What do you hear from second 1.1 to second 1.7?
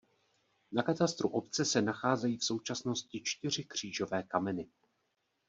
obce